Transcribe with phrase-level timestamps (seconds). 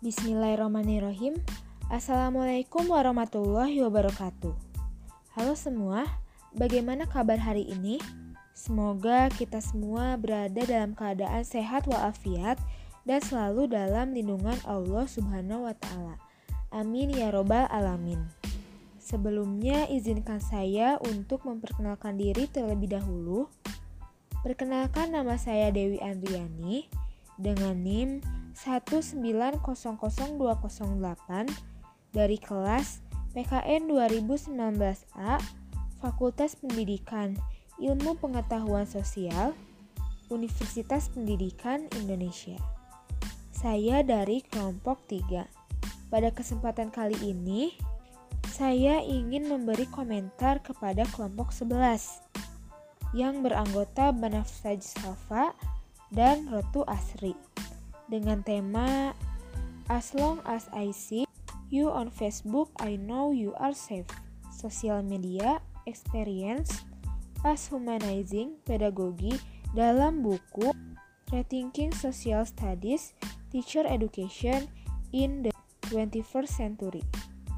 [0.00, 1.36] Bismillahirrahmanirrahim.
[1.92, 4.56] Assalamualaikum warahmatullahi wabarakatuh.
[5.36, 6.08] Halo semua,
[6.56, 8.00] bagaimana kabar hari ini?
[8.56, 12.56] Semoga kita semua berada dalam keadaan sehat walafiat
[13.04, 16.16] dan selalu dalam lindungan Allah Subhanahu wa taala.
[16.72, 18.24] Amin ya robbal alamin.
[18.96, 23.52] Sebelumnya izinkan saya untuk memperkenalkan diri terlebih dahulu.
[24.40, 26.88] Perkenalkan nama saya Dewi Andriani
[27.36, 29.72] dengan NIM 1900208
[32.12, 33.00] dari kelas
[33.32, 35.40] PKN 2019A
[35.96, 37.40] Fakultas Pendidikan
[37.80, 39.56] Ilmu Pengetahuan Sosial
[40.28, 42.60] Universitas Pendidikan Indonesia.
[43.48, 46.12] Saya dari kelompok 3.
[46.12, 47.72] Pada kesempatan kali ini,
[48.52, 52.20] saya ingin memberi komentar kepada kelompok 11
[53.16, 55.56] yang beranggota Banafsaj Safa
[56.12, 57.32] dan Rotu Asri
[58.10, 59.14] dengan tema
[59.90, 61.26] As long as I see
[61.66, 64.06] you on Facebook, I know you are safe.
[64.54, 66.86] Social media experience
[67.42, 69.34] as humanizing pedagogy
[69.74, 70.70] dalam buku
[71.34, 73.18] Rethinking Social Studies
[73.50, 74.70] Teacher Education
[75.10, 75.50] in the
[75.90, 77.02] 21st Century.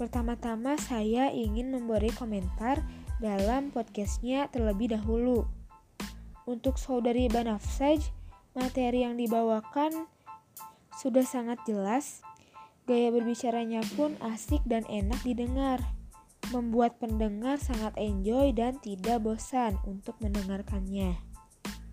[0.00, 2.80] Pertama-tama saya ingin memberi komentar
[3.20, 5.44] dalam podcastnya terlebih dahulu.
[6.48, 8.00] Untuk saudari Banafsaj,
[8.56, 10.08] materi yang dibawakan
[11.00, 12.22] sudah sangat jelas,
[12.84, 15.80] gaya berbicaranya pun asik dan enak didengar,
[16.52, 21.16] membuat pendengar sangat enjoy dan tidak bosan untuk mendengarkannya.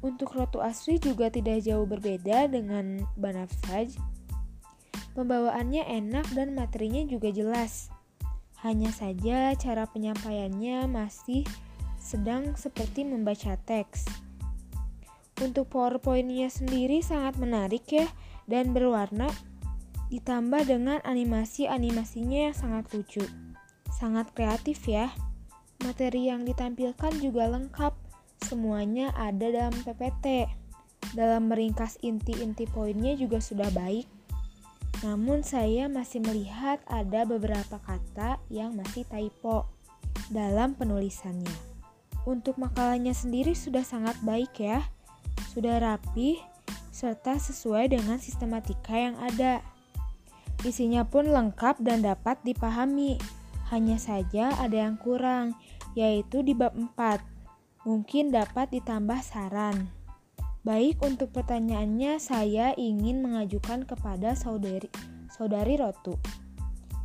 [0.02, 3.94] Untuk Rotu Asri juga tidak jauh berbeda dengan Banafsaj.
[5.14, 7.94] Pembawaannya enak dan materinya juga jelas.
[8.66, 11.46] Hanya saja cara penyampaiannya masih
[12.02, 14.10] sedang seperti membaca teks.
[15.38, 18.10] Untuk PowerPoint-nya sendiri sangat menarik ya,
[18.52, 19.32] dan berwarna,
[20.12, 23.24] ditambah dengan animasi-animasinya yang sangat lucu.
[23.96, 25.08] Sangat kreatif ya.
[25.82, 27.96] Materi yang ditampilkan juga lengkap,
[28.44, 30.52] semuanya ada dalam PPT.
[31.16, 34.06] Dalam meringkas inti-inti poinnya juga sudah baik.
[35.02, 39.66] Namun saya masih melihat ada beberapa kata yang masih typo
[40.30, 41.72] dalam penulisannya.
[42.30, 44.86] Untuk makalahnya sendiri sudah sangat baik ya.
[45.50, 46.38] Sudah rapi,
[46.92, 49.64] serta sesuai dengan sistematika yang ada.
[50.62, 53.18] Isinya pun lengkap dan dapat dipahami.
[53.72, 55.56] Hanya saja ada yang kurang,
[55.96, 57.24] yaitu di bab 4.
[57.88, 59.90] Mungkin dapat ditambah saran.
[60.62, 64.86] Baik, untuk pertanyaannya saya ingin mengajukan kepada saudari
[65.34, 66.22] saudari Rotu.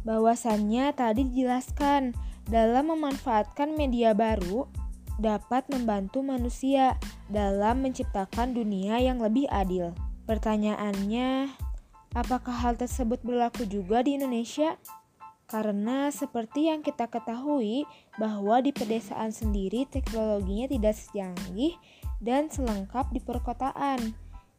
[0.04, 2.12] Bahwasannya tadi dijelaskan
[2.44, 4.68] dalam memanfaatkan media baru
[5.16, 7.00] dapat membantu manusia
[7.32, 9.96] dalam menciptakan dunia yang lebih adil.
[10.28, 11.52] Pertanyaannya,
[12.12, 14.76] apakah hal tersebut berlaku juga di Indonesia?
[15.46, 17.86] Karena seperti yang kita ketahui
[18.18, 21.78] bahwa di pedesaan sendiri teknologinya tidak secanggih
[22.18, 24.10] dan selengkap di perkotaan.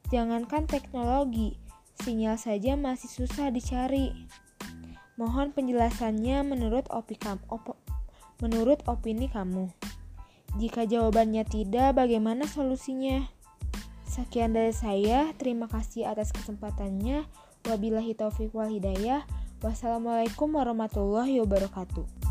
[0.07, 1.59] Jangankan teknologi,
[1.99, 4.15] sinyal saja masih susah dicari.
[5.19, 6.87] Mohon penjelasannya menurut
[8.39, 9.86] menurut opini kamu.
[10.55, 13.27] Jika jawabannya tidak, bagaimana solusinya?
[14.07, 17.27] Sekian dari saya, terima kasih atas kesempatannya.
[17.67, 19.27] Wabillahi taufiq wal hidayah.
[19.59, 22.26] Wassalamualaikum warahmatullahi wabarakatuh.